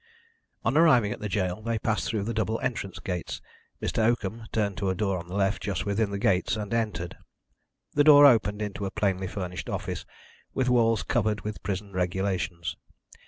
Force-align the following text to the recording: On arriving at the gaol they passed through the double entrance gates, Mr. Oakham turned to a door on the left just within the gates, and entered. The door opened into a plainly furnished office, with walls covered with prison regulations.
On 0.65 0.75
arriving 0.75 1.11
at 1.11 1.19
the 1.19 1.29
gaol 1.29 1.61
they 1.61 1.77
passed 1.77 2.09
through 2.09 2.23
the 2.23 2.33
double 2.33 2.59
entrance 2.61 2.97
gates, 2.97 3.39
Mr. 3.79 3.99
Oakham 4.03 4.47
turned 4.51 4.75
to 4.77 4.89
a 4.89 4.95
door 4.95 5.19
on 5.19 5.27
the 5.27 5.35
left 5.35 5.61
just 5.61 5.85
within 5.85 6.09
the 6.09 6.17
gates, 6.17 6.55
and 6.57 6.73
entered. 6.73 7.15
The 7.93 8.03
door 8.03 8.25
opened 8.25 8.63
into 8.63 8.87
a 8.87 8.89
plainly 8.89 9.27
furnished 9.27 9.69
office, 9.69 10.07
with 10.55 10.69
walls 10.69 11.03
covered 11.03 11.41
with 11.41 11.61
prison 11.61 11.93
regulations. 11.93 12.77